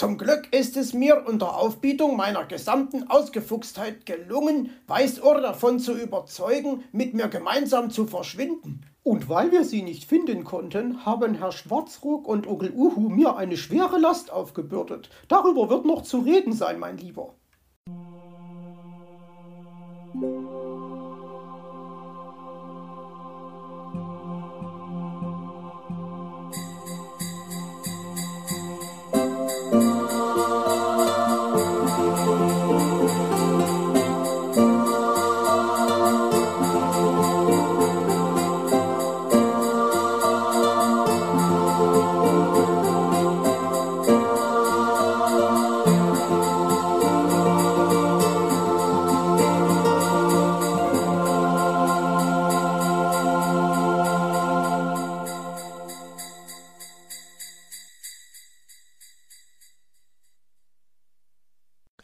[0.00, 6.84] Zum Glück ist es mir unter Aufbietung meiner gesamten Ausgefuchstheit gelungen, Weißohr davon zu überzeugen,
[6.90, 8.80] mit mir gemeinsam zu verschwinden.
[9.02, 13.58] Und weil wir sie nicht finden konnten, haben Herr Schwarzrock und Onkel Uhu mir eine
[13.58, 15.10] schwere Last aufgebürdet.
[15.28, 17.34] Darüber wird noch zu reden sein, mein Lieber.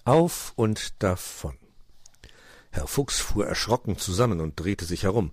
[0.06, 1.58] Auf und davon.
[2.70, 5.32] Herr Fuchs fuhr erschrocken zusammen und drehte sich herum.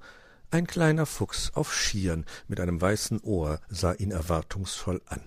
[0.50, 5.22] Ein kleiner Fuchs auf Schieren mit einem weißen Ohr sah ihn erwartungsvoll an.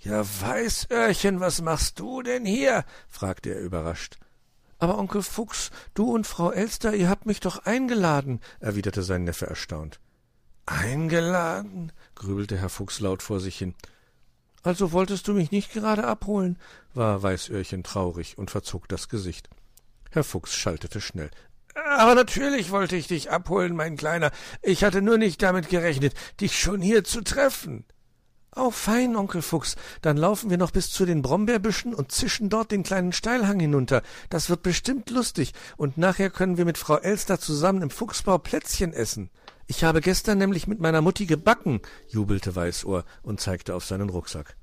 [0.00, 2.84] Ja, Weißöhrchen, was machst du denn hier?
[3.08, 4.18] fragte er überrascht.
[4.78, 9.46] Aber Onkel Fuchs, du und Frau Elster, ihr habt mich doch eingeladen, erwiderte sein Neffe
[9.46, 10.00] erstaunt.
[10.66, 11.92] Eingeladen?
[12.14, 13.74] grübelte Herr Fuchs laut vor sich hin.
[14.66, 16.58] Also wolltest du mich nicht gerade abholen?
[16.92, 19.48] war Weißöhrchen traurig und verzog das Gesicht.
[20.10, 21.30] Herr Fuchs schaltete schnell.
[21.96, 24.32] Aber natürlich wollte ich dich abholen, mein Kleiner.
[24.62, 27.84] Ich hatte nur nicht damit gerechnet, dich schon hier zu treffen.
[28.56, 29.76] Oh, fein, Onkel Fuchs.
[30.02, 34.02] Dann laufen wir noch bis zu den Brombeerbüschen und zischen dort den kleinen Steilhang hinunter.
[34.30, 35.52] Das wird bestimmt lustig.
[35.76, 39.30] Und nachher können wir mit Frau Elster zusammen im Fuchsbau Plätzchen essen.
[39.66, 44.56] Ich habe gestern nämlich mit meiner Mutti gebacken, jubelte Weißohr und zeigte auf seinen Rucksack.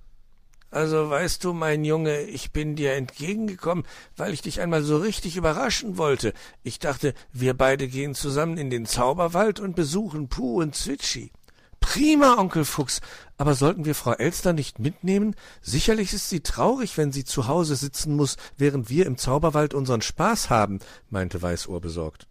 [0.72, 3.86] Also weißt du, mein Junge, ich bin dir entgegengekommen,
[4.18, 6.34] weil ich dich einmal so richtig überraschen wollte.
[6.64, 11.32] Ich dachte, wir beide gehen zusammen in den Zauberwald und besuchen Puh und Zwitschi.
[11.80, 13.02] Prima, Onkel Fuchs.
[13.38, 15.36] Aber sollten wir Frau Elster nicht mitnehmen?
[15.62, 20.02] Sicherlich ist sie traurig, wenn sie zu Hause sitzen muss, während wir im Zauberwald unseren
[20.02, 22.26] Spaß haben, meinte Weißohr besorgt.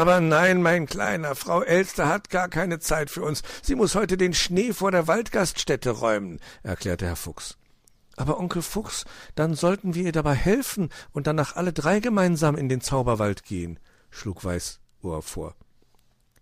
[0.00, 3.42] Aber nein, mein Kleiner, Frau Elster hat gar keine Zeit für uns.
[3.60, 7.58] Sie muss heute den Schnee vor der Waldgaststätte räumen, erklärte Herr Fuchs.
[8.16, 12.70] Aber Onkel Fuchs, dann sollten wir ihr dabei helfen und danach alle drei gemeinsam in
[12.70, 13.78] den Zauberwald gehen,
[14.08, 15.54] schlug Weißohr vor.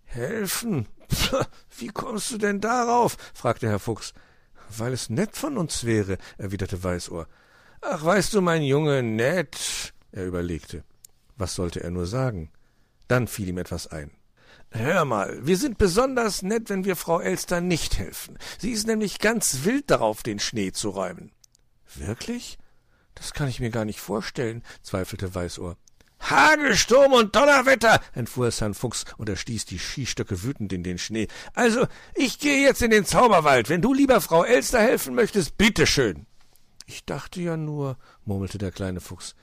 [0.05, 0.87] Helfen?
[1.13, 1.45] Pff,
[1.79, 3.17] wie kommst du denn darauf?
[3.35, 4.15] fragte Herr Fuchs.
[4.69, 7.27] Weil es nett von uns wäre, erwiderte Weißohr.
[7.81, 9.93] Ach, weißt du, mein Junge, nett.
[10.13, 10.85] Er überlegte.
[11.37, 12.53] Was sollte er nur sagen?
[13.09, 14.11] Dann fiel ihm etwas ein.
[14.71, 18.39] Hör mal, wir sind besonders nett, wenn wir Frau Elster nicht helfen.
[18.59, 21.33] Sie ist nämlich ganz wild darauf, den Schnee zu räumen.
[21.95, 22.59] Wirklich?
[23.15, 25.77] Das kann ich mir gar nicht vorstellen, zweifelte Weißohr.
[26.21, 30.99] Hagelsturm und Donnerwetter, entfuhr es Herrn Fuchs, und er stieß die Skistöcke wütend in den
[30.99, 31.29] Schnee.
[31.55, 33.69] Also, ich gehe jetzt in den Zauberwald.
[33.69, 36.27] Wenn du lieber Frau Elster helfen möchtest, bitteschön.
[36.87, 39.35] Ich dachte ja nur, murmelte der kleine Fuchs,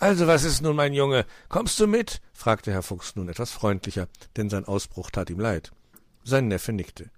[0.00, 1.26] also, was ist nun, mein Junge?
[1.48, 2.22] Kommst du mit?
[2.32, 5.72] fragte Herr Fuchs nun etwas freundlicher, denn sein Ausbruch tat ihm leid.
[6.24, 7.10] Sein Neffe nickte.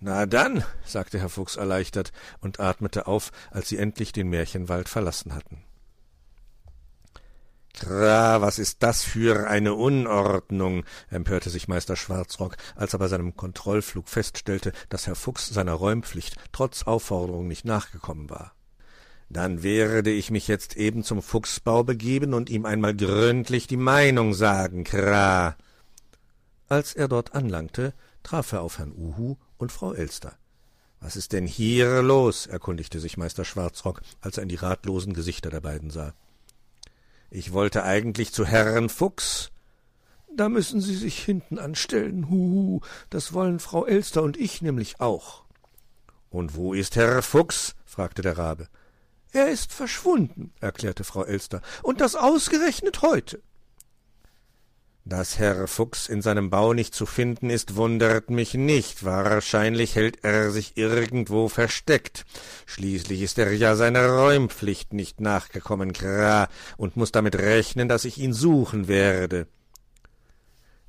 [0.00, 5.34] Na dann, sagte Herr Fuchs erleichtert und atmete auf, als sie endlich den Märchenwald verlassen
[5.34, 5.62] hatten.
[7.74, 10.84] Kra, was ist das für eine Unordnung?
[11.10, 16.36] empörte sich Meister Schwarzrock, als er bei seinem Kontrollflug feststellte, dass Herr Fuchs seiner Räumpflicht
[16.52, 18.55] trotz Aufforderung nicht nachgekommen war.
[19.28, 24.34] Dann werde ich mich jetzt eben zum Fuchsbau begeben und ihm einmal gründlich die Meinung
[24.34, 25.56] sagen, Kra.
[26.68, 27.92] Als er dort anlangte,
[28.22, 30.36] traf er auf Herrn Uhu und Frau Elster.
[31.00, 32.46] Was ist denn hier los?
[32.46, 36.14] erkundigte sich Meister Schwarzrock, als er in die ratlosen Gesichter der beiden sah.
[37.30, 39.50] Ich wollte eigentlich zu Herrn Fuchs.
[40.34, 45.44] Da müssen Sie sich hinten anstellen, huhu, das wollen Frau Elster und ich nämlich auch.
[46.30, 47.74] Und wo ist Herr Fuchs?
[47.84, 48.68] fragte der Rabe.
[49.36, 53.42] Er ist verschwunden, erklärte Frau Elster, und das ausgerechnet heute.
[55.04, 59.04] Dass Herr Fuchs in seinem Bau nicht zu finden ist, wundert mich nicht.
[59.04, 62.24] Wahrscheinlich hält er sich irgendwo versteckt.
[62.64, 66.48] Schließlich ist er ja seiner Räumpflicht nicht nachgekommen, Kra,
[66.78, 69.48] und muss damit rechnen, dass ich ihn suchen werde.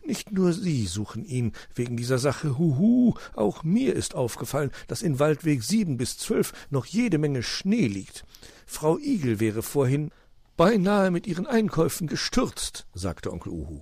[0.07, 5.19] Nicht nur Sie suchen ihn wegen dieser Sache, huhu, auch mir ist aufgefallen, dass in
[5.19, 8.24] Waldweg sieben bis zwölf noch jede Menge Schnee liegt.
[8.65, 10.12] Frau Igel wäre vorhin
[10.56, 13.81] beinahe mit ihren Einkäufen gestürzt, sagte Onkel Uhu.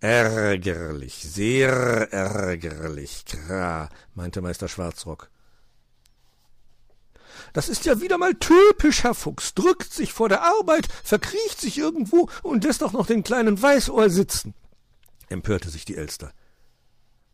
[0.00, 5.28] Ärgerlich, sehr ärgerlich, Kra, meinte Meister Schwarzrock.
[7.52, 9.52] Das ist ja wieder mal typisch, Herr Fuchs.
[9.52, 14.08] Drückt sich vor der Arbeit, verkriecht sich irgendwo und lässt auch noch den kleinen Weißohr
[14.08, 14.54] sitzen,
[15.28, 16.32] empörte sich die Elster.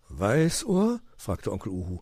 [0.09, 1.01] Weißohr?
[1.17, 2.01] fragte Onkel Uhu.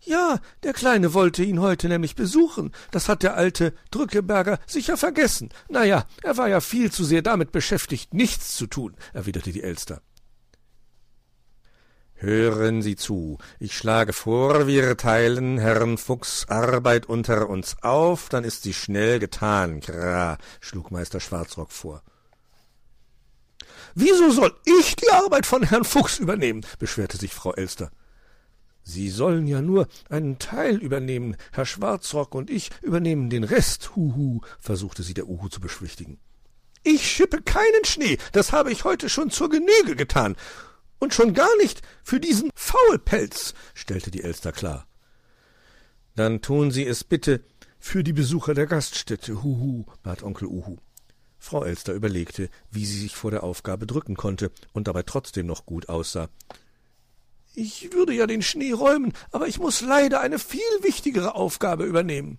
[0.00, 2.72] Ja, der Kleine wollte ihn heute nämlich besuchen.
[2.90, 5.50] Das hat der alte Drückeberger sicher vergessen.
[5.68, 9.62] Na ja, er war ja viel zu sehr damit beschäftigt, nichts zu tun, erwiderte die
[9.62, 10.02] Elster.
[12.18, 18.42] Hören Sie zu, ich schlage vor, wir teilen Herrn Fuchs Arbeit unter uns auf, dann
[18.42, 22.02] ist sie schnell getan, Gra, schlug Meister Schwarzrock vor.
[23.98, 26.66] Wieso soll ich die Arbeit von Herrn Fuchs übernehmen?
[26.78, 27.90] beschwerte sich Frau Elster.
[28.82, 31.34] Sie sollen ja nur einen Teil übernehmen.
[31.50, 36.20] Herr Schwarzrock und ich übernehmen den Rest, huhu, versuchte sie der Uhu zu beschwichtigen.
[36.82, 40.36] Ich schippe keinen Schnee, das habe ich heute schon zur Genüge getan.
[40.98, 44.86] Und schon gar nicht für diesen Faulpelz, stellte die Elster klar.
[46.16, 47.42] Dann tun Sie es bitte
[47.78, 50.76] für die Besucher der Gaststätte, huhu, bat Onkel Uhu.
[51.38, 55.66] Frau Elster überlegte, wie sie sich vor der Aufgabe drücken konnte und dabei trotzdem noch
[55.66, 56.28] gut aussah.
[57.54, 62.38] Ich würde ja den Schnee räumen, aber ich muss leider eine viel wichtigere Aufgabe übernehmen.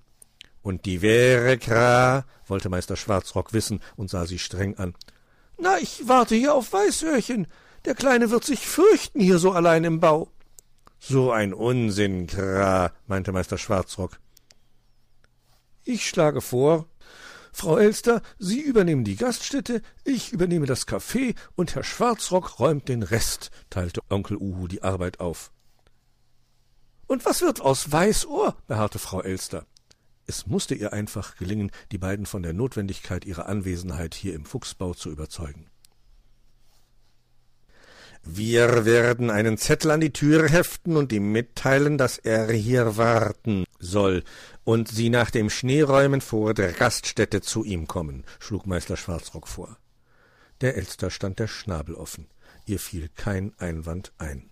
[0.62, 2.26] Und die wäre, Kra?
[2.46, 4.94] wollte Meister Schwarzrock wissen und sah sie streng an.
[5.58, 7.48] Na, ich warte hier auf Weißöhrchen.
[7.86, 10.30] Der Kleine wird sich fürchten hier so allein im Bau.
[11.00, 14.20] So ein Unsinn, Kra, meinte Meister Schwarzrock.
[15.84, 16.86] Ich schlage vor,
[17.58, 23.02] Frau Elster, Sie übernehmen die Gaststätte, ich übernehme das Café und Herr Schwarzrock räumt den
[23.02, 25.52] Rest, teilte Onkel Uhu die Arbeit auf.
[27.08, 28.56] Und was wird aus Weißohr?
[28.68, 29.66] beharrte Frau Elster.
[30.28, 34.94] Es musste ihr einfach gelingen, die beiden von der Notwendigkeit ihrer Anwesenheit hier im Fuchsbau
[34.94, 35.68] zu überzeugen.
[38.30, 43.66] Wir werden einen Zettel an die Tür heften und ihm mitteilen, dass er hier warten
[43.80, 44.24] soll
[44.64, 49.78] und Sie nach dem Schneeräumen vor der Gaststätte zu ihm kommen, schlug Meister Schwarzrock vor.
[50.62, 52.28] Der Elster stand der Schnabel offen.
[52.66, 54.50] Ihr fiel kein Einwand ein.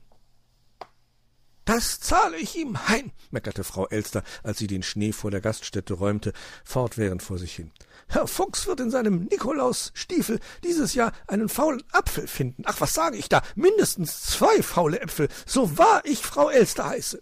[1.66, 5.96] Das zahle ich ihm heim, meckerte Frau Elster, als sie den Schnee vor der Gaststätte
[5.96, 6.32] räumte,
[6.64, 7.72] fortwährend vor sich hin.
[8.08, 12.64] Herr Fuchs wird in seinem Nikolausstiefel dieses Jahr einen faulen Apfel finden.
[12.66, 13.42] Ach, was sage ich da?
[13.56, 17.22] Mindestens zwei faule Äpfel, so wahr ich Frau Elster heiße.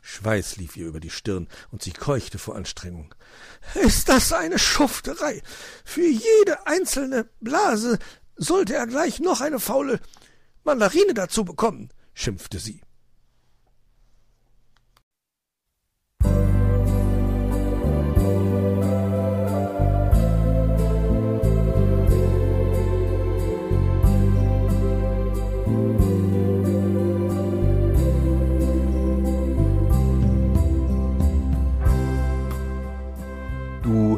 [0.00, 3.14] Schweiß lief ihr über die Stirn, und sie keuchte vor Anstrengung.
[3.74, 5.42] Ist das eine Schufterei?
[5.84, 7.98] Für jede einzelne Blase
[8.36, 10.00] sollte er gleich noch eine faule
[10.64, 12.80] Mandarine dazu bekommen, schimpfte sie.